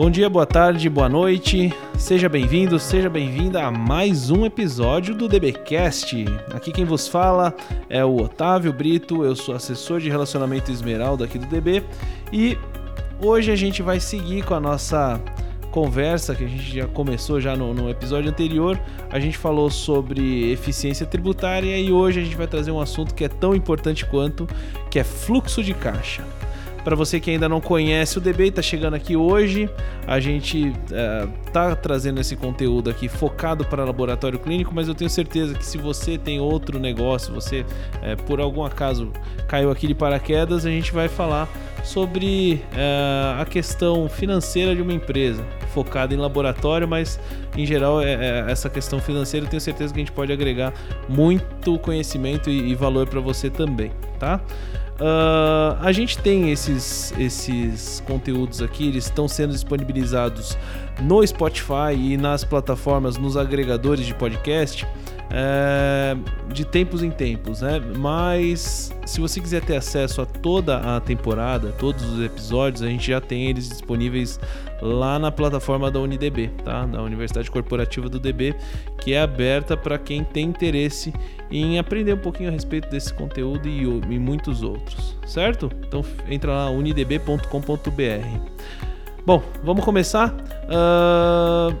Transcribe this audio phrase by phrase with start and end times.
[0.00, 1.70] Bom dia, boa tarde, boa noite.
[1.98, 6.24] Seja bem-vindo, seja bem-vinda a mais um episódio do DBcast.
[6.54, 7.54] Aqui quem vos fala
[7.86, 11.84] é o Otávio Brito, eu sou assessor de relacionamento Esmeralda aqui do DB
[12.32, 12.56] e
[13.20, 15.20] hoje a gente vai seguir com a nossa
[15.70, 18.80] conversa que a gente já começou já no, no, episódio anterior.
[19.10, 23.22] A gente falou sobre eficiência tributária e hoje a gente vai trazer um assunto que
[23.22, 24.48] é tão importante quanto,
[24.90, 26.24] que é fluxo de caixa.
[26.84, 29.68] Para você que ainda não conhece o DB está chegando aqui hoje,
[30.06, 35.10] a gente está é, trazendo esse conteúdo aqui focado para laboratório clínico, mas eu tenho
[35.10, 37.66] certeza que se você tem outro negócio, você
[38.02, 39.12] é, por algum acaso
[39.46, 41.48] caiu aqui de paraquedas, a gente vai falar
[41.84, 45.44] sobre é, a questão financeira de uma empresa,
[45.74, 47.20] focada em laboratório, mas
[47.56, 50.72] em geral é, é, essa questão financeira eu tenho certeza que a gente pode agregar
[51.08, 54.40] muito conhecimento e, e valor para você também, tá?
[55.00, 60.58] Uh, a gente tem esses, esses conteúdos aqui, eles estão sendo disponibilizados
[61.00, 64.86] no Spotify e nas plataformas, nos agregadores de podcast
[65.32, 66.16] é,
[66.52, 67.80] de tempos em tempos, né?
[67.96, 73.06] Mas se você quiser ter acesso a toda a temporada, todos os episódios, a gente
[73.06, 74.40] já tem eles disponíveis
[74.82, 76.84] lá na plataforma da UniDB, tá?
[76.84, 78.56] Da Universidade Corporativa do DB,
[79.00, 81.12] que é aberta para quem tem interesse
[81.50, 85.70] em aprender um pouquinho a respeito desse conteúdo e, e muitos outros, certo?
[85.86, 87.40] Então entra lá unidb.com.br.
[89.26, 90.34] Bom, vamos começar.
[90.66, 91.76] Uh,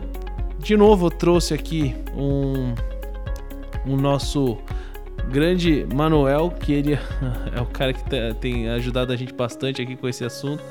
[0.58, 2.74] de novo, eu trouxe aqui um
[3.86, 4.58] o nosso
[5.30, 6.94] grande Manuel, que ele
[7.54, 10.62] é o cara que tá, tem ajudado a gente bastante aqui com esse assunto.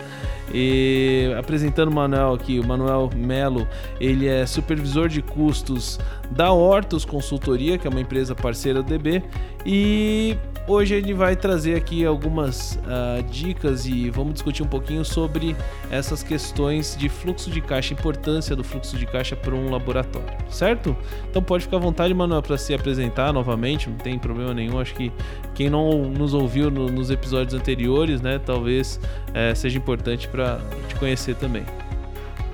[0.54, 3.68] E apresentando o Manuel aqui, o Manuel Melo,
[4.00, 6.00] ele é supervisor de custos
[6.32, 9.24] da Hortus Consultoria, que é uma empresa parceira do DB,
[9.66, 10.38] e
[10.70, 15.56] Hoje ele vai trazer aqui algumas uh, dicas e vamos discutir um pouquinho sobre
[15.90, 20.96] essas questões de fluxo de caixa, importância do fluxo de caixa para um laboratório, certo?
[21.28, 24.80] Então pode ficar à vontade, Manuel, para se apresentar novamente, não tem problema nenhum.
[24.80, 25.12] Acho que
[25.56, 29.00] quem não nos ouviu no, nos episódios anteriores, né, talvez
[29.34, 31.66] é, seja importante para te conhecer também.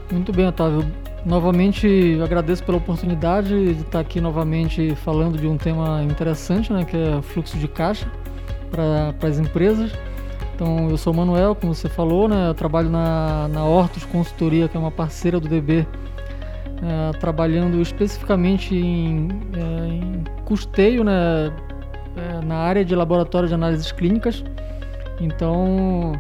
[0.09, 0.90] Muito bem, Otávio.
[1.25, 6.96] Novamente agradeço pela oportunidade de estar aqui novamente falando de um tema interessante, né, que
[6.96, 8.08] é fluxo de caixa
[8.69, 9.91] para as empresas.
[10.53, 14.68] Então, eu sou o Manuel, como você falou, né, eu trabalho na, na Hortus Consultoria,
[14.68, 15.88] que é uma parceira do DB,
[16.84, 21.52] é, trabalhando especificamente em, é, em custeio né,
[22.16, 24.44] é, na área de laboratório de análises clínicas.
[25.19, 26.13] Então,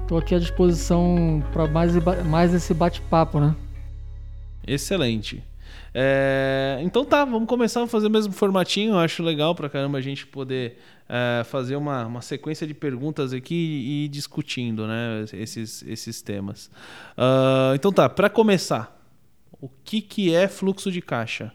[0.00, 1.94] estou aqui à disposição para mais,
[2.24, 3.54] mais esse bate-papo, né?
[4.68, 5.42] Excelente.
[5.94, 8.92] É, então tá, vamos começar a fazer o mesmo formatinho.
[8.92, 13.32] Eu acho legal pra caramba a gente poder é, fazer uma, uma sequência de perguntas
[13.32, 16.70] aqui e ir discutindo né, esses, esses temas.
[17.16, 18.96] Uh, então tá, para começar,
[19.60, 21.52] o que, que é fluxo de caixa?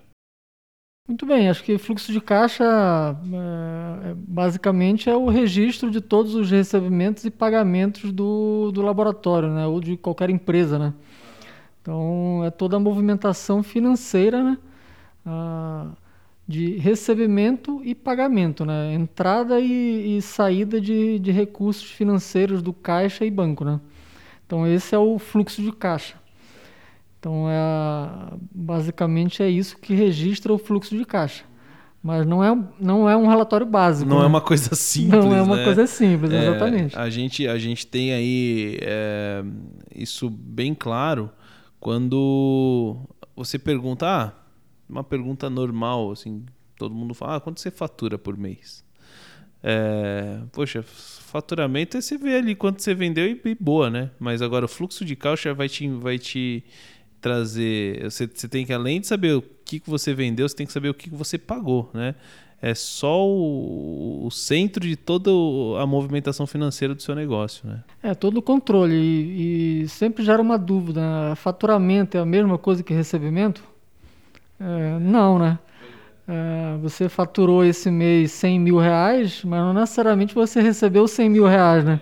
[1.07, 6.33] Muito bem, acho que fluxo de caixa é, é basicamente é o registro de todos
[6.33, 10.93] os recebimentos e pagamentos do, do laboratório, né, ou de qualquer empresa, né?
[11.83, 14.57] Então, é toda a movimentação financeira né?
[15.25, 15.87] Ah,
[16.47, 18.93] de recebimento e pagamento, né?
[18.93, 23.65] entrada e, e saída de, de, recursos financeiros do caixa e banco.
[23.65, 23.79] Né?
[24.45, 26.15] Então, esse é o fluxo de caixa.
[27.19, 31.43] Então, é, basicamente é isso que registra o fluxo de caixa.
[32.01, 34.09] Mas não é, não é um relatório básico.
[34.09, 34.25] Não é né?
[34.25, 35.23] é uma coisa simples.
[35.23, 35.63] Não é uma né?
[35.63, 36.97] coisa simples, é, exatamente.
[36.97, 39.43] A gente, a gente tem aí é,
[39.95, 41.29] isso bem claro
[41.83, 42.97] quando
[43.35, 44.31] você pergunta, ah,
[44.87, 46.45] uma pergunta normal, assim,
[46.77, 48.85] todo mundo fala, ah, quanto você fatura por mês?
[49.61, 54.11] É, poxa, faturamento é você ver ali quanto você vendeu e, e, boa, né?
[54.17, 56.63] Mas agora o fluxo de caixa vai te, vai te
[57.19, 58.01] trazer.
[58.09, 60.71] Você, você tem que, além de saber o que, que você vendeu, você tem que
[60.71, 62.15] saber o que, que você pagou, né?
[62.63, 65.29] É só o, o, centro de toda
[65.81, 67.83] a movimentação financeira do seu negócio, né?
[68.01, 68.95] É, todo o controle.
[68.95, 71.01] E, e sempre gera uma dúvida.
[71.01, 71.35] Né?
[71.35, 73.61] Faturamento é a mesma coisa que recebimento?
[74.57, 75.59] É, não, né?
[76.25, 81.45] É, você faturou esse mês 100 mil reais, mas não necessariamente você recebeu 100 mil
[81.45, 81.99] reais, né?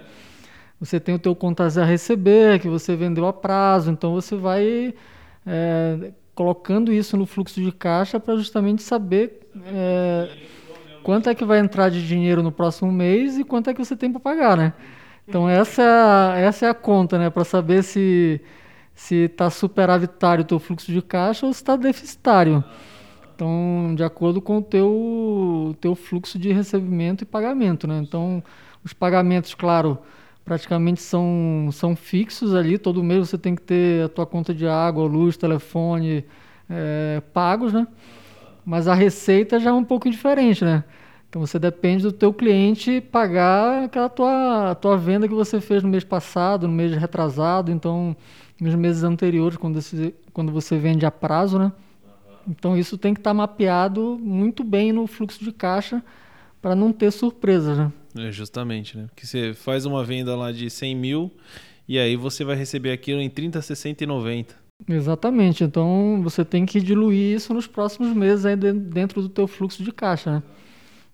[0.79, 4.93] Você tem o teu contas a receber, que você vendeu a prazo, então você vai
[5.43, 10.29] é, colocando isso no fluxo de caixa para justamente saber é,
[11.03, 13.95] quanto é que vai entrar de dinheiro no próximo mês e quanto é que você
[13.95, 14.73] tem para pagar, né?
[15.27, 17.29] Então essa é a, essa é a conta, né?
[17.29, 18.41] Para saber se
[18.93, 22.63] se está superavitário o teu fluxo de caixa ou se está deficitário.
[23.33, 27.99] Então, de acordo com o teu, teu fluxo de recebimento e pagamento, né?
[27.99, 28.43] Então,
[28.83, 29.97] os pagamentos, claro,
[30.45, 32.77] praticamente são, são fixos ali.
[32.77, 36.23] Todo mês você tem que ter a tua conta de água, luz, telefone
[36.69, 37.87] é, pagos, né?
[38.65, 40.83] Mas a receita já é um pouco diferente, né?
[41.29, 45.87] Então você depende do teu cliente pagar aquela tua, tua venda que você fez no
[45.87, 48.15] mês passado, no mês retrasado, então
[48.59, 51.71] nos meses anteriores, quando você, quando você vende a prazo, né?
[52.47, 56.03] Então isso tem que estar tá mapeado muito bem no fluxo de caixa
[56.61, 57.91] para não ter surpresas, né?
[58.17, 59.05] É justamente, né?
[59.07, 61.31] Porque você faz uma venda lá de 100 mil
[61.87, 64.60] e aí você vai receber aquilo em 30, 60 e 90.
[64.87, 65.63] Exatamente.
[65.63, 69.91] Então você tem que diluir isso nos próximos meses aí dentro do teu fluxo de
[69.91, 70.43] caixa, né?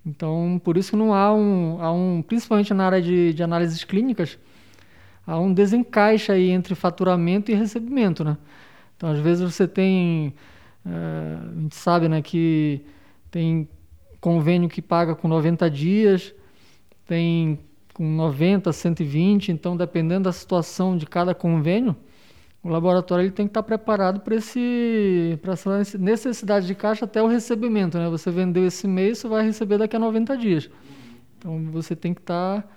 [0.06, 3.84] Então, por isso que não há um, há um principalmente na área de, de análises
[3.84, 4.40] clínicas,
[5.26, 8.38] há um desencaixe aí entre faturamento e recebimento, né?
[8.96, 10.34] Então, às vezes você tem,
[10.86, 12.82] é, a gente sabe, né, que
[13.30, 13.68] tem
[14.22, 16.34] convênio que paga com 90 dias,
[17.06, 17.60] tem
[17.94, 21.96] com 90, 120, então dependendo da situação de cada convênio,
[22.68, 27.98] o laboratório ele tem que estar preparado para essa necessidade de caixa até o recebimento,
[27.98, 28.10] né?
[28.10, 30.70] Você vendeu esse mês, você vai receber daqui a 90 dias.
[31.38, 32.68] Então você tem que estar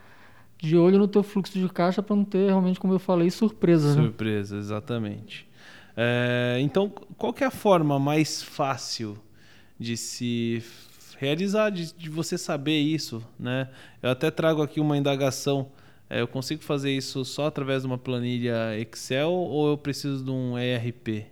[0.56, 3.96] de olho no teu fluxo de caixa para não ter realmente, como eu falei, surpresas.
[3.96, 4.60] Surpresa, né?
[4.60, 5.48] exatamente.
[5.96, 6.88] É, então,
[7.18, 9.18] qual é a forma mais fácil
[9.78, 10.62] de se
[11.18, 13.68] realizar, de, de, você saber isso, né?
[14.00, 15.68] Eu até trago aqui uma indagação
[16.18, 20.58] eu consigo fazer isso só através de uma planilha Excel ou eu preciso de um
[20.58, 21.26] ERP?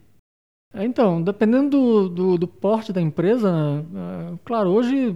[0.75, 5.15] É, então, dependendo do, do, do porte da empresa, é, claro, hoje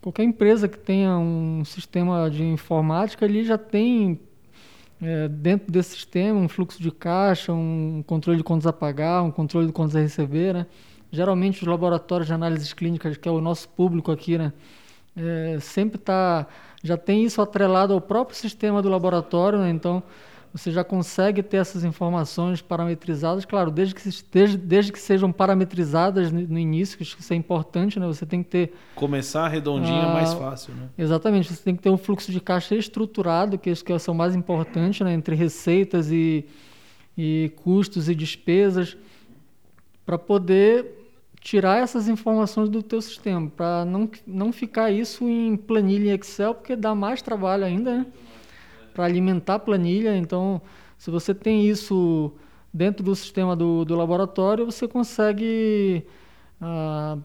[0.00, 4.20] qualquer empresa que tenha um sistema de informática, ele já tem
[5.00, 9.30] é, dentro desse sistema um fluxo de caixa, um controle de contas a pagar, um
[9.30, 10.66] controle de contas a receber, né?
[11.10, 14.52] Geralmente os laboratórios de análises clínicas, que é o nosso público aqui, né?
[15.16, 16.46] É, sempre está
[16.82, 19.70] já tem isso atrelado ao próprio sistema do laboratório, né?
[19.70, 20.02] então
[20.52, 24.02] você já consegue ter essas informações parametrizadas, claro, desde que,
[24.32, 28.06] desde, desde que sejam parametrizadas no início, que isso é importante, né?
[28.08, 28.74] Você tem que ter...
[28.96, 30.88] Começar redondinho é mais fácil, né?
[30.98, 34.14] Exatamente, você tem que ter um fluxo de caixa estruturado, que isso que é o
[34.14, 35.12] mais importante, né?
[35.12, 36.44] Entre receitas e,
[37.16, 38.96] e custos e despesas,
[40.04, 40.99] para poder
[41.40, 46.76] tirar essas informações do teu sistema, para não, não ficar isso em planilha Excel, porque
[46.76, 48.06] dá mais trabalho ainda, né?
[48.92, 50.16] Para alimentar a planilha.
[50.16, 50.60] Então,
[50.98, 52.32] se você tem isso
[52.72, 56.04] dentro do sistema do, do laboratório, você consegue
[56.60, 57.16] ah,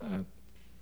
[0.00, 0.20] ah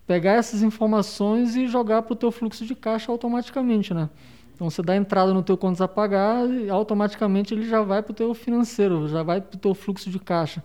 [0.06, 4.10] pegar essas informações e jogar para o teu fluxo de caixa automaticamente, né?
[4.54, 8.12] Então você dá entrada no teu contas a pagar e automaticamente ele já vai para
[8.12, 10.62] o teu financeiro, já vai para o teu fluxo de caixa.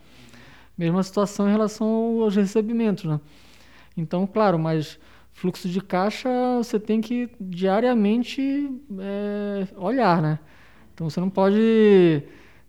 [0.78, 3.20] Mesma situação em relação aos recebimentos, né?
[3.96, 5.00] Então, claro, mas
[5.32, 8.70] fluxo de caixa você tem que diariamente
[9.00, 10.40] é, olhar, né?
[10.94, 12.24] Então você não pode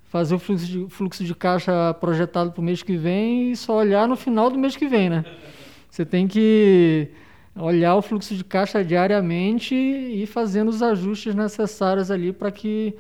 [0.05, 3.77] fazer o fluxo de, fluxo de caixa projetado para o mês que vem e só
[3.77, 5.25] olhar no final do mês que vem, né?
[5.91, 7.11] Você tem que
[7.57, 12.95] olhar o fluxo de caixa diariamente e ir fazendo os ajustes necessários ali para que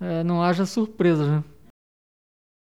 [0.00, 1.44] é, não haja surpresas, né?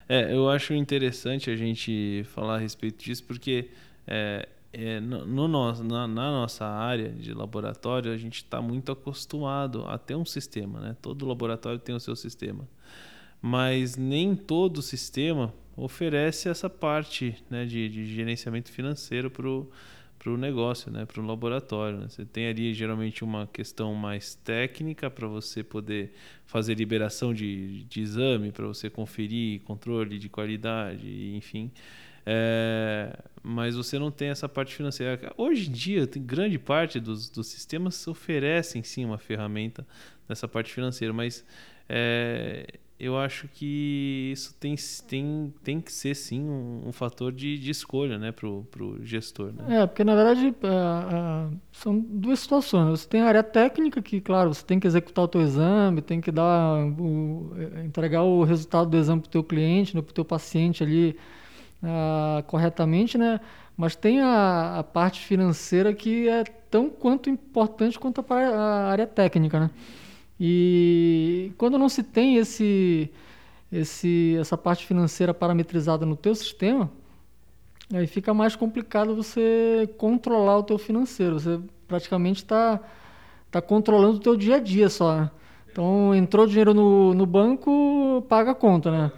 [0.09, 3.71] É, eu acho interessante a gente falar a respeito disso, porque
[4.07, 9.85] é, é, no, no na, na, nossa área de laboratório, a gente está muito acostumado
[9.87, 10.97] a ter um sistema, né?
[11.03, 12.67] Todo laboratório tem o seu sistema.
[13.41, 19.71] Mas nem todo sistema oferece essa parte né, de, de gerenciamento financeiro para o
[20.19, 21.99] para o negócio, né, para o laboratório.
[21.99, 22.09] Né?
[22.09, 26.13] Você tem ali geralmente uma questão mais técnica para você poder
[26.45, 31.71] fazer liberação de, de exame, para você conferir controle de qualidade, enfim.
[32.27, 35.33] É, mas você não tem essa parte financeira.
[35.37, 39.87] Hoje em dia, tem grande parte dos, dos sistemas oferecem sim uma ferramenta
[40.29, 41.45] nessa parte financeira, mas
[41.89, 42.67] é,
[42.99, 44.75] eu acho que isso tem,
[45.07, 49.53] tem, tem que ser sim um, um fator de, de escolha né, para o gestor.
[49.53, 49.83] Né?
[49.83, 53.01] É, porque na verdade uh, uh, são duas situações.
[53.01, 56.21] Você tem a área técnica, que, claro, você tem que executar o teu exame, tem
[56.21, 57.53] que dar o,
[57.85, 61.17] entregar o resultado do exame para o teu cliente, né, para o teu paciente ali
[62.49, 63.39] corretamente, né?
[63.77, 69.71] Mas tem a, parte financeira que é tão quanto importante quanto a área técnica, né?
[70.41, 73.11] E quando não se tem esse,
[73.73, 76.91] esse, essa parte financeira parametrizada no teu sistema,
[77.93, 81.41] aí fica mais complicado você controlar o teu financeiro.
[81.41, 82.81] Você praticamente está
[83.51, 85.17] tá controlando o teu dia a dia só.
[85.17, 85.31] Né?
[85.71, 89.13] Então, entrou dinheiro no, no banco, paga a conta, né?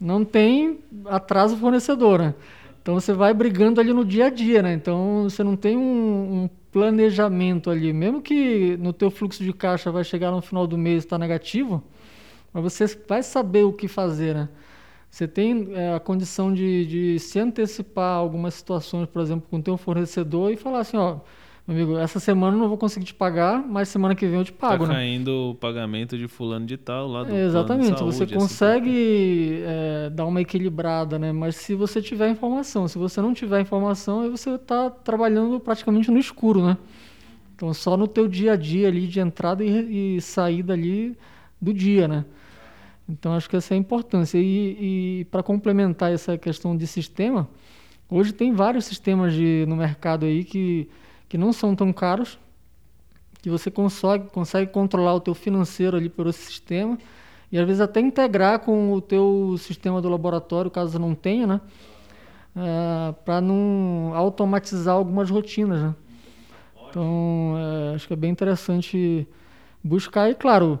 [0.00, 2.34] Não tem atraso fornecedor, né?
[2.88, 4.72] Então você vai brigando ali no dia a dia, né?
[4.72, 9.92] Então você não tem um, um planejamento ali, mesmo que no teu fluxo de caixa
[9.92, 11.84] vai chegar no final do mês está negativo,
[12.50, 14.48] mas você vai saber o que fazer, né?
[15.10, 19.62] Você tem é, a condição de, de se antecipar algumas situações, por exemplo, com o
[19.62, 21.18] teu fornecedor e falar assim, ó,
[21.72, 24.52] amigo, essa semana eu não vou conseguir te pagar, mas semana que vem eu te
[24.52, 24.98] pago, tá né?
[24.98, 30.10] caindo o pagamento de fulano de tal lá do Exatamente, saúde, você assim, consegue é,
[30.10, 31.30] dar uma equilibrada, né?
[31.30, 36.10] Mas se você tiver informação, se você não tiver informação, aí você está trabalhando praticamente
[36.10, 36.78] no escuro, né?
[37.54, 41.16] Então só no teu dia a dia ali de entrada e, e saída ali
[41.60, 42.24] do dia, né?
[43.08, 44.38] Então acho que essa é a importância.
[44.38, 47.48] E, e para complementar essa questão de sistema,
[48.08, 50.88] hoje tem vários sistemas de, no mercado aí que
[51.28, 52.38] que não são tão caros,
[53.42, 56.98] que você consegue, consegue controlar o teu financeiro ali pelo sistema
[57.50, 61.60] e às vezes até integrar com o teu sistema do laboratório, caso não tenha, né?
[62.56, 65.94] É, para não automatizar algumas rotinas, né?
[66.88, 69.26] Então, é, acho que é bem interessante
[69.82, 70.80] buscar e, claro,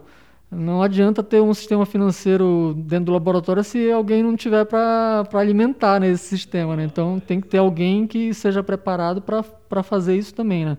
[0.50, 6.00] não adianta ter um sistema financeiro dentro do laboratório se alguém não tiver para alimentar
[6.00, 6.74] né, esse sistema.
[6.74, 6.84] Né?
[6.84, 10.64] Então tem que ter alguém que seja preparado para fazer isso também.
[10.64, 10.78] Né?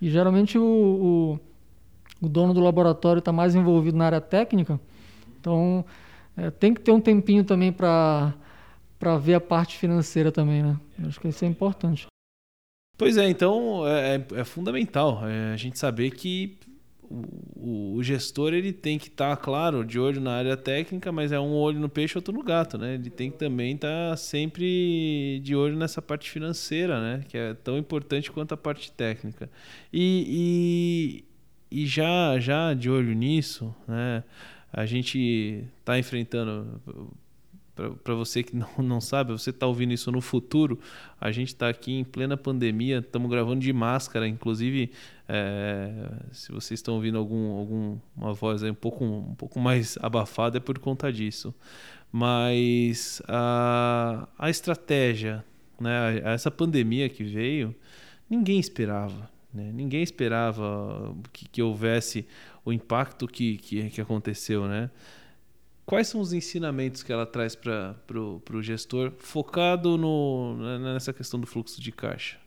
[0.00, 1.38] E geralmente o,
[2.20, 4.80] o, o dono do laboratório está mais envolvido na área técnica,
[5.40, 5.84] então
[6.36, 8.34] é, tem que ter um tempinho também para
[9.20, 10.62] ver a parte financeira também.
[10.62, 10.76] Né?
[11.06, 12.06] Acho que isso é importante.
[12.98, 16.58] Pois é, então é, é, é fundamental é, a gente saber que
[17.54, 21.30] o, o, gestor ele tem que estar, tá, claro, de olho na área técnica, mas
[21.30, 22.94] é um olho no peixe, outro no gato, né?
[22.94, 27.24] Ele tem que também estar tá sempre de olho nessa parte financeira, né?
[27.28, 29.50] Que é tão importante quanto a parte técnica.
[29.92, 31.24] E,
[31.70, 34.24] e, e já, já de olho nisso, né?
[34.72, 36.80] A gente está enfrentando
[37.74, 40.78] para você que não, não sabe, você está ouvindo isso no futuro,
[41.20, 44.90] a gente está aqui em plena pandemia, estamos gravando de máscara, inclusive
[45.28, 50.58] é, se vocês estão ouvindo algum, alguma voz aí um pouco, um pouco mais abafada
[50.58, 51.54] é por conta disso.
[52.10, 55.42] Mas a, a estratégia,
[55.80, 57.74] né, essa pandemia que veio,
[58.28, 59.30] ninguém esperava.
[59.52, 59.70] Né?
[59.72, 62.26] Ninguém esperava que, que houvesse
[62.64, 64.90] o impacto que, que, que aconteceu, né?
[65.84, 71.46] Quais são os ensinamentos que ela traz para o gestor focado no, nessa questão do
[71.46, 72.38] fluxo de caixa?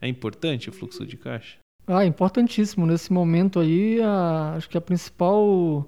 [0.00, 1.58] É importante o fluxo de caixa?
[1.86, 2.86] Ah, importantíssimo.
[2.86, 5.86] Nesse momento aí, a, acho que a principal,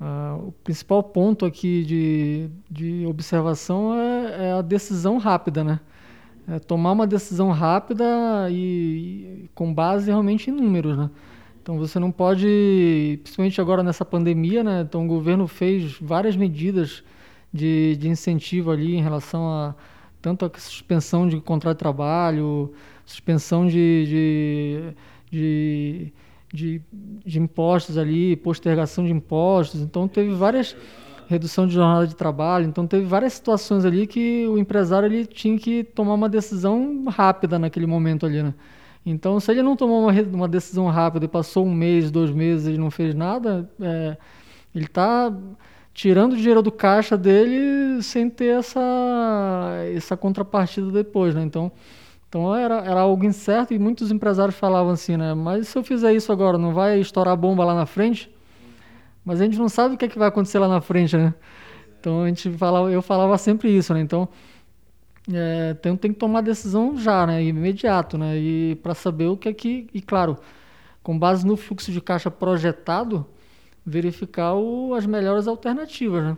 [0.00, 5.80] a, o principal ponto aqui de, de observação é, é a decisão rápida, né?
[6.46, 8.04] É tomar uma decisão rápida
[8.50, 11.10] e, e com base realmente em números, né?
[11.68, 14.80] Então você não pode, principalmente agora nessa pandemia, né?
[14.80, 17.04] Então o governo fez várias medidas
[17.52, 19.74] de, de incentivo ali em relação a
[20.22, 22.72] tanto a suspensão de contrato de trabalho,
[23.04, 24.94] suspensão de,
[25.30, 26.10] de,
[26.50, 26.82] de,
[27.26, 29.82] de, impostos ali, postergação de impostos.
[29.82, 30.74] Então teve várias
[31.28, 32.64] redução de jornada de trabalho.
[32.64, 37.58] Então teve várias situações ali que o empresário ele tinha que tomar uma decisão rápida
[37.58, 38.54] naquele momento ali, né?
[39.10, 42.74] Então, se ele não tomou uma, uma decisão rápida e passou um mês, dois meses
[42.74, 44.16] e não fez nada, é,
[44.74, 45.32] ele está
[45.94, 48.80] tirando dinheiro do caixa dele sem ter essa,
[49.94, 51.42] essa contrapartida depois, né?
[51.42, 51.72] Então,
[52.28, 55.34] então era, era algo incerto e muitos empresários falavam assim, né?
[55.34, 58.30] Mas se eu fizer isso agora, não vai estourar bomba lá na frente?
[59.24, 61.34] Mas a gente não sabe o que, é que vai acontecer lá na frente, né?
[61.98, 64.00] Então a gente falava, eu falava sempre isso, né?
[64.00, 64.28] Então
[65.32, 67.42] é, tem, tem que tomar decisão já, né?
[67.42, 68.38] Imediato, né?
[68.38, 69.86] E para saber o que é que.
[69.92, 70.38] E claro,
[71.02, 73.26] com base no fluxo de caixa projetado,
[73.84, 76.36] verificar o, as melhores alternativas, né?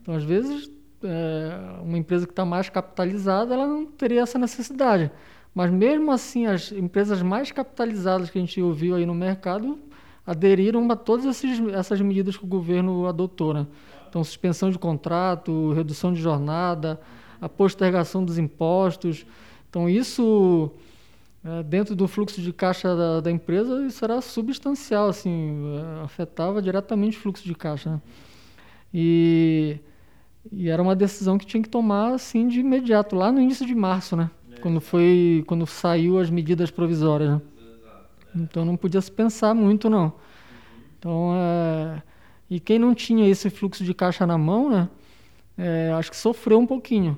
[0.00, 0.70] Então, às vezes,
[1.02, 5.10] é, uma empresa que está mais capitalizada, ela não teria essa necessidade.
[5.54, 9.78] Mas mesmo assim, as empresas mais capitalizadas que a gente ouviu aí no mercado
[10.24, 13.66] aderiram a todas esses, essas medidas que o governo adotou, né?
[14.08, 17.00] Então, suspensão de contrato, redução de jornada,
[17.40, 19.24] a postergação dos impostos.
[19.68, 20.70] Então, isso,
[21.44, 25.62] é, dentro do fluxo de caixa da, da, empresa, isso era substancial, assim,
[26.00, 27.90] é, afetava diretamente o fluxo de caixa.
[27.90, 28.00] Né?
[28.92, 29.78] E,
[30.52, 33.74] e era uma decisão que tinha que tomar, assim, de imediato, lá no início de
[33.74, 34.30] março, né?
[34.60, 37.40] Quando, foi, quando saiu as medidas provisórias, né?
[38.34, 40.12] Então, não podia se pensar muito, não.
[40.98, 42.02] Então, é...
[42.48, 44.88] E quem não tinha esse fluxo de caixa na mão, né?
[45.56, 47.16] É, acho que sofreu um pouquinho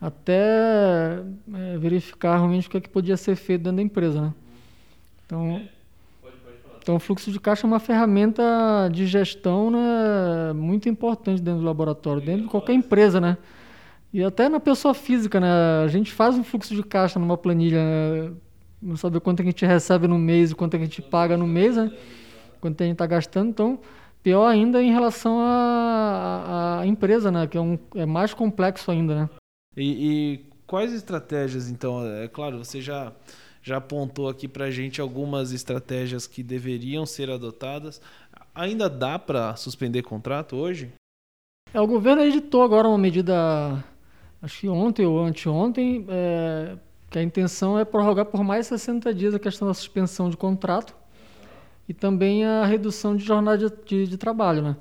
[0.00, 1.22] até
[1.54, 4.20] é, verificar realmente o que, é que podia ser feito dentro da empresa.
[4.22, 4.34] Né?
[5.26, 5.62] Então,
[6.82, 8.42] então, o fluxo de caixa é uma ferramenta
[8.90, 13.20] de gestão né, muito importante dentro do laboratório, dentro de qualquer empresa.
[13.20, 13.36] Né?
[14.12, 15.48] E até na pessoa física, né?
[15.84, 18.32] A gente faz um fluxo de caixa numa planilha, né?
[18.82, 21.76] não sabe quanto a gente recebe no mês e quanto a gente paga no mês,
[21.76, 21.92] né?
[22.60, 23.78] Quanto a gente está gastando, então
[24.22, 27.46] pior ainda em relação à, à empresa, né?
[27.46, 29.30] Que é, um, é mais complexo ainda, né?
[29.76, 32.04] E, e quais estratégias, então?
[32.06, 33.12] É claro, você já
[33.62, 38.00] já apontou aqui para gente algumas estratégias que deveriam ser adotadas.
[38.54, 40.90] Ainda dá para suspender contrato hoje?
[41.72, 43.84] É, o governo editou agora uma medida,
[44.42, 46.76] acho que ontem ou anteontem, é,
[47.10, 50.96] que a intenção é prorrogar por mais 60 dias a questão da suspensão de contrato
[51.88, 54.76] e também a redução de jornada de, de, de trabalho, né?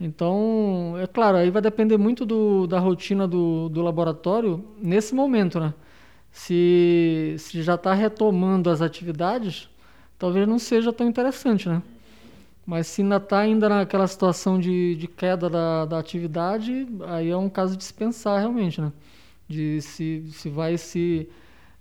[0.00, 5.60] Então, é claro, aí vai depender muito do, da rotina do, do laboratório nesse momento,
[5.60, 5.72] né?
[6.32, 9.68] Se, se já está retomando as atividades,
[10.18, 11.82] talvez não seja tão interessante, né?
[12.66, 17.36] Mas se ainda está ainda naquela situação de, de queda da, da atividade, aí é
[17.36, 18.92] um caso de se pensar realmente, né?
[19.48, 21.28] De se, se vai se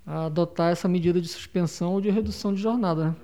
[0.05, 3.15] adotar essa medida de suspensão ou de redução de jornada, né?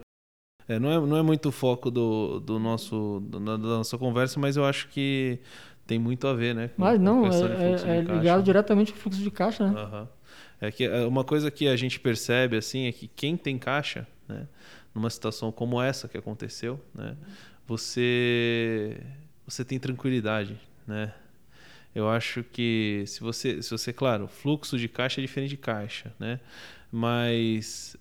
[0.69, 4.39] É, não, é, não é muito o foco do, do nosso, da, da nossa conversa,
[4.39, 5.39] mas eu acho que
[5.87, 6.69] tem muito a ver, né?
[6.77, 9.81] mas não, é, é, é ligado diretamente ao fluxo de caixa, né?
[9.81, 10.07] Uhum.
[10.61, 14.07] É que é, uma coisa que a gente percebe assim é que quem tem caixa,
[14.27, 14.47] né,
[14.93, 17.17] numa situação como essa que aconteceu, né,
[17.65, 18.95] você
[19.47, 21.11] você tem tranquilidade, né?
[21.95, 26.13] Eu acho que se você, se você, claro, fluxo de caixa é diferente de caixa,
[26.19, 26.39] né?
[26.91, 27.97] Mas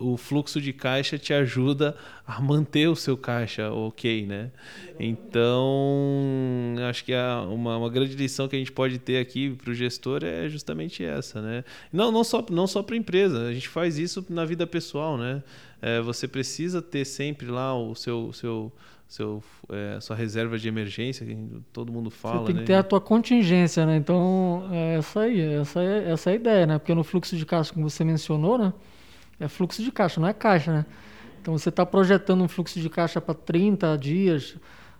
[0.00, 1.94] o fluxo de caixa te ajuda
[2.26, 4.50] a manter o seu caixa ok, né?
[4.98, 7.12] Então, acho que
[7.48, 11.04] uma, uma grande lição que a gente pode ter aqui para o gestor é justamente
[11.04, 11.64] essa, né?
[11.92, 15.18] Não, não só, não só para a empresa, a gente faz isso na vida pessoal,
[15.18, 15.42] né?
[15.82, 18.72] É, você precisa ter sempre lá o seu, seu,
[19.06, 21.36] seu é, sua reserva de emergência, que
[21.74, 22.40] todo mundo fala.
[22.40, 22.60] Você tem né?
[22.62, 23.96] que ter a tua contingência, né?
[23.96, 26.78] Então, é essa aí, essa é, essa é a ideia, né?
[26.78, 28.72] Porque no fluxo de caixa, como você mencionou, né?
[29.40, 30.86] É fluxo de caixa, não é caixa, né?
[31.40, 34.56] Então você está projetando um fluxo de caixa para 30 dias,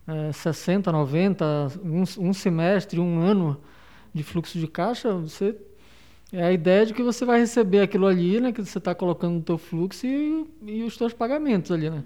[0.09, 1.45] é, 60, 90,
[1.85, 3.61] um, um, semestre, um ano
[4.15, 5.55] de fluxo de caixa, você
[6.33, 9.35] é a ideia de que você vai receber aquilo ali, né, que você está colocando
[9.35, 12.03] no teu fluxo e, e, os teus pagamentos ali, né?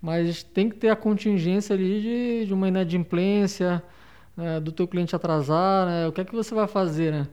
[0.00, 3.82] Mas tem que ter a contingência ali de, de uma inadimplência,
[4.38, 6.08] é, do teu cliente atrasar, né?
[6.08, 7.28] O que é que você vai fazer, né?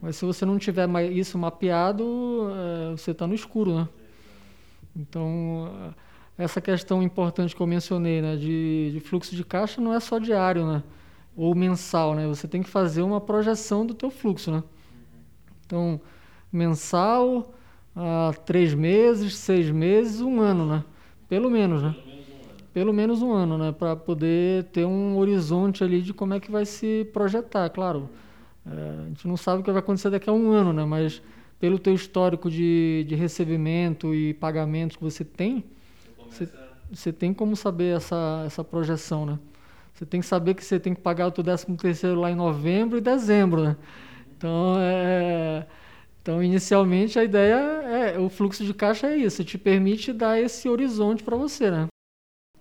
[0.00, 3.88] Mas se você não tiver isso mapeado, é, você está no escuro, né?
[4.96, 5.94] Então,
[6.38, 10.18] essa questão importante que eu mencionei, né, de, de, fluxo de caixa não é só
[10.18, 10.82] diário, né?
[11.36, 12.26] Ou mensal, né?
[12.26, 14.62] Você tem que fazer uma projeção do teu fluxo, né?
[15.66, 16.00] Então,
[16.52, 17.54] mensal,
[17.94, 20.84] a três meses, seis meses, um ano, né?
[21.28, 21.94] Pelo menos, né?
[22.72, 23.72] Pelo menos um ano, né?
[23.72, 28.08] Para poder ter um horizonte ali de como é que vai se projetar, claro.
[28.70, 30.84] É, a gente não sabe o que vai acontecer daqui a um ano, né?
[30.84, 31.20] Mas
[31.58, 35.64] pelo teu histórico de, de recebimento e pagamentos que você tem,
[36.30, 36.48] você,
[36.90, 39.38] você, tem como saber essa, essa projeção, né?
[39.92, 42.34] Você tem que saber que você tem que pagar o teu 13 terceiro lá em
[42.34, 43.76] novembro e dezembro, né?
[44.36, 45.66] Então, é,
[46.22, 50.68] então inicialmente a ideia é o fluxo de caixa é isso, te permite dar esse
[50.68, 51.89] horizonte para você, né?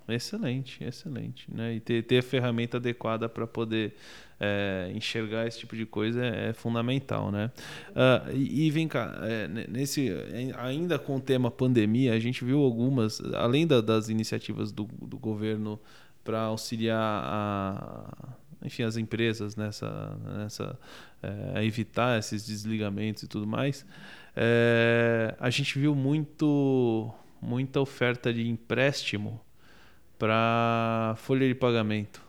[0.09, 1.75] Excelente, excelente, né?
[1.75, 3.95] E ter, ter a ferramenta adequada para poder
[4.39, 7.51] é, enxergar esse tipo de coisa é, é fundamental, né?
[7.89, 10.09] Uh, e, e, vem cá, é, nesse,
[10.57, 15.17] ainda com o tema pandemia, a gente viu algumas, além da, das iniciativas do, do
[15.17, 15.79] governo
[16.23, 20.79] para auxiliar a, enfim, as empresas nessa, nessa
[21.21, 23.85] é, a evitar esses desligamentos e tudo mais,
[24.35, 29.41] é, a gente viu muito, muita oferta de empréstimo
[30.19, 32.21] para folha de pagamento.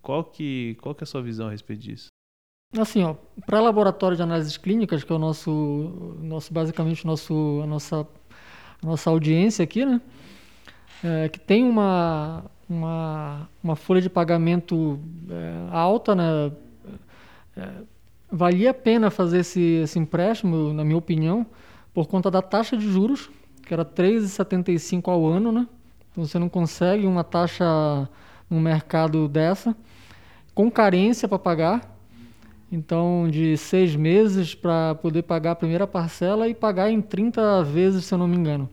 [0.00, 2.06] Qual que, qual que é a sua visão a respeito disso?
[2.78, 3.14] Assim, ó,
[3.46, 8.06] para laboratório de análises clínicas, que é o nosso, nosso basicamente nosso, a nossa,
[8.82, 10.00] a nossa audiência aqui, né?
[11.02, 14.98] É, que tem uma, uma, uma folha de pagamento
[15.30, 16.52] é, alta, né?
[17.56, 17.68] É,
[18.30, 21.46] valia a pena fazer esse, esse empréstimo, na minha opinião,
[21.92, 23.30] por conta da taxa de juros,
[23.62, 25.68] que era 3,75 ao ano, né?
[26.14, 28.08] Então você não consegue uma taxa
[28.48, 29.76] no mercado dessa
[30.54, 31.98] com carência para pagar.
[32.70, 38.04] Então, de seis meses para poder pagar a primeira parcela e pagar em 30 vezes,
[38.04, 38.68] se eu não me engano.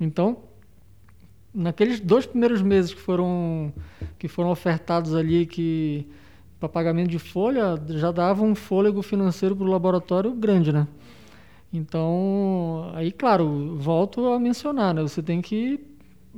[0.00, 0.38] Então,
[1.52, 3.72] naqueles dois primeiros meses que foram,
[4.16, 6.06] que foram ofertados ali que
[6.60, 10.86] para pagamento de folha, já dava um fôlego financeiro para o laboratório grande, né?
[11.72, 15.02] Então, aí, claro, volto a mencionar, né?
[15.02, 15.80] Você tem que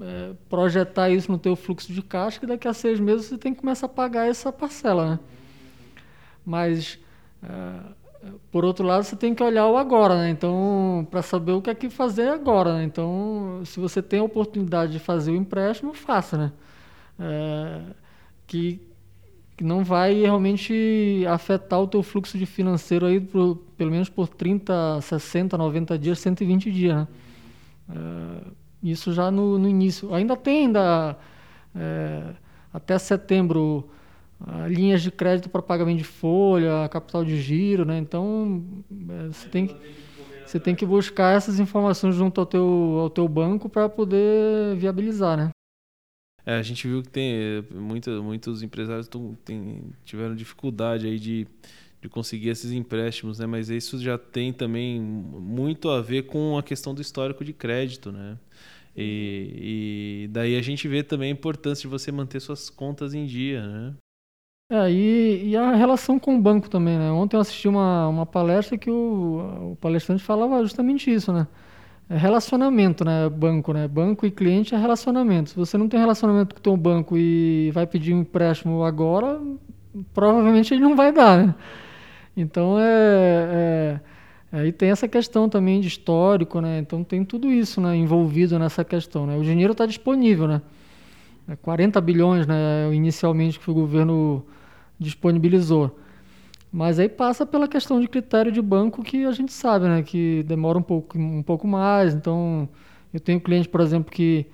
[0.00, 3.54] é, projetar isso no teu fluxo de caixa que daqui a seis meses você tem
[3.54, 5.20] que começar a pagar essa parcela, né?
[6.44, 6.98] Mas
[7.42, 7.80] É,
[8.50, 10.30] por outro lado, você tem que olhar o agora, né?
[10.30, 12.84] Então, para saber o que é que fazer agora, né?
[12.84, 16.52] Então, se você tem a oportunidade de fazer o empréstimo, faça, né?
[17.18, 17.82] É,
[18.46, 18.80] que,
[19.56, 24.28] que não vai realmente afetar o teu fluxo de financeiro aí por, pelo menos por
[24.28, 27.08] 30, 60, 90 dias, 120 dias, né?
[27.90, 30.14] É, isso já no, no, início.
[30.14, 31.16] Ainda tem ainda
[31.74, 32.34] é,
[32.72, 33.88] até setembro
[34.68, 37.98] linhas de crédito para pagamento de folha, capital de giro, né?
[37.98, 38.64] Então
[39.08, 39.76] é, você tem que
[40.50, 45.36] você tem que buscar essas informações junto ao teu, ao teu banco para poder viabilizar,
[45.36, 45.50] né?
[46.44, 51.46] É, a gente viu que tem muita, muitos empresários tão, tem, tiveram dificuldade aí de,
[52.00, 53.46] de conseguir esses empréstimos, né?
[53.46, 58.10] Mas isso já tem também muito a ver com a questão do histórico de crédito,
[58.10, 58.38] né?
[58.96, 63.26] E, e daí a gente vê também a importância de você manter suas contas em
[63.26, 63.94] dia, né?
[64.72, 67.10] É, e, e, a relação com o banco também, né?
[67.10, 71.46] Ontem eu assisti uma, uma palestra que o, o palestrante falava justamente isso, né?
[72.08, 73.28] É relacionamento, né?
[73.28, 73.88] Banco, né?
[73.88, 75.50] Banco e cliente é relacionamento.
[75.50, 79.40] Se você não tem relacionamento com o teu banco e vai pedir um empréstimo agora,
[80.14, 81.54] provavelmente ele não vai dar, né?
[82.36, 84.00] Então é,
[84.52, 86.78] é aí tem essa questão também de histórico, né?
[86.78, 87.96] Então tem tudo isso, né?
[87.96, 89.36] Envolvido nessa questão, né?
[89.36, 90.62] O dinheiro está disponível, né?
[91.62, 92.92] 40 é bilhões, né?
[92.92, 94.44] Inicialmente que o governo
[94.98, 95.96] disponibilizou.
[96.72, 100.02] Mas aí passa pela questão de critério de banco que a gente sabe, né?
[100.02, 102.14] Que demora um pouco, um pouco mais.
[102.14, 102.68] Então,
[103.12, 104.46] eu tenho cliente, por exemplo, que,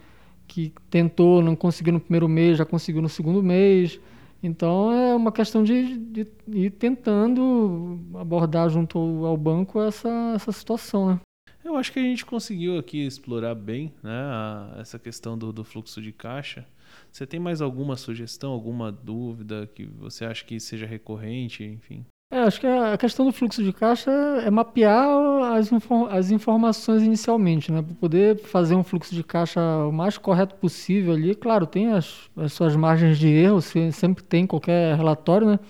[0.47, 4.01] que tentou, não conseguiu no primeiro mês, já conseguiu no segundo mês.
[4.43, 11.07] Então, é uma questão de, de ir tentando abordar junto ao, banco essa, essa situação,
[11.09, 11.21] né?
[11.65, 15.65] Eu acho que a gente conseguiu aqui explorar bem né, a, essa questão do, do
[15.65, 16.65] fluxo de caixa.
[17.11, 22.07] Você tem mais alguma sugestão, alguma dúvida que você acha que seja recorrente, enfim?
[22.29, 24.11] É, acho que a questão do fluxo de caixa
[24.45, 25.07] é mapear
[25.55, 25.71] as,
[26.11, 27.81] as informações inicialmente, né?
[27.83, 31.37] Para poder fazer um fluxo de caixa o mais correto possível ali.
[31.37, 33.61] Claro, tem as, as suas margens de erro,
[33.93, 35.61] sempre tem qualquer relatório, né?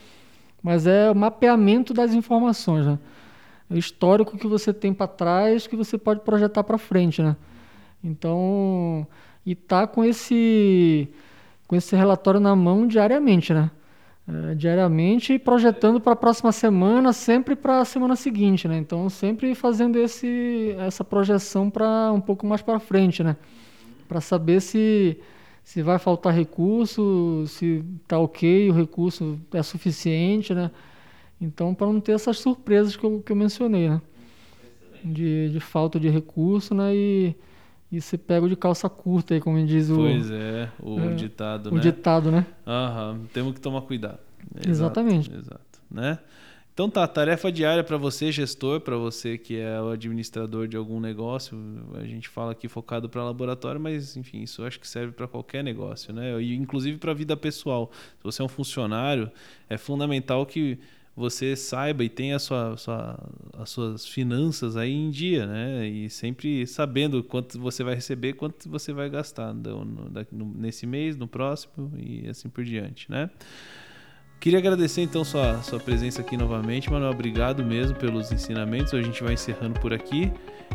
[0.62, 2.98] Mas é o mapeamento das informações, né?
[3.70, 7.36] É o histórico que você tem para trás que você pode projetar para frente, né?
[8.02, 9.06] Então,
[9.44, 11.08] e tá com esse
[11.68, 13.70] com esse relatório na mão diariamente, né?
[14.28, 18.76] É, diariamente projetando para a próxima semana, sempre para a semana seguinte, né?
[18.76, 23.36] Então sempre fazendo esse essa projeção para um pouco mais para frente, né?
[24.08, 25.16] Para saber se
[25.62, 30.72] se vai faltar recurso, se tá ok, o recurso é suficiente, né?
[31.40, 34.02] Então para não ter essas surpresas que eu, que eu mencionei, né?
[35.04, 36.92] De, de falta de recurso, né?
[36.96, 37.36] E
[37.90, 39.96] e você pega o de calça curta aí, como diz o.
[39.96, 41.78] Pois é, o é, ditado, o né?
[41.78, 42.46] O ditado, né?
[42.66, 44.18] Aham, temos que tomar cuidado.
[44.54, 45.32] Exato, Exatamente.
[45.32, 46.18] Exato, né?
[46.76, 51.00] Então tá, tarefa diária para você, gestor, para você que é o administrador de algum
[51.00, 51.58] negócio.
[51.94, 55.64] A gente fala aqui focado para laboratório, mas enfim, isso acho que serve para qualquer
[55.64, 56.38] negócio, né?
[56.42, 57.90] E inclusive para a vida pessoal.
[58.18, 59.30] Se você é um funcionário,
[59.70, 60.78] é fundamental que
[61.16, 63.18] você saiba e tenha sua, sua,
[63.58, 65.86] as suas finanças aí em dia, né?
[65.88, 71.16] E sempre sabendo quanto você vai receber, quanto você vai gastar no, no, nesse mês,
[71.16, 73.30] no próximo e assim por diante, né?
[74.38, 77.12] Queria agradecer então sua, sua presença aqui novamente, Manuel.
[77.12, 78.92] Obrigado mesmo pelos ensinamentos.
[78.92, 80.30] A gente vai encerrando por aqui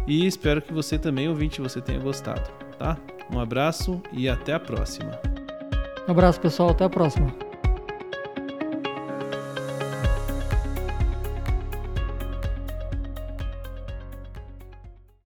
[0.07, 2.49] e espero que você também, ouvinte, você tenha gostado,
[2.79, 2.97] tá?
[3.31, 5.11] Um abraço e até a próxima.
[6.07, 6.71] Um abraço, pessoal.
[6.71, 7.50] Até a próxima.